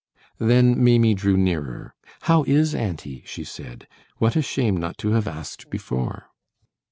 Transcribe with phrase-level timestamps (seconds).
[0.39, 1.93] Then Maimie drew nearer.
[2.21, 3.87] "How is auntie?" she said.
[4.17, 6.31] "What a shame not to have asked before!"